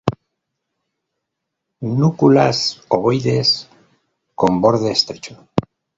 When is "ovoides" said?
2.89-3.67